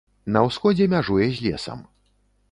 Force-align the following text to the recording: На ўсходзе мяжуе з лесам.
На 0.35 0.41
ўсходзе 0.45 0.87
мяжуе 0.93 1.27
з 1.39 1.49
лесам. 1.49 1.85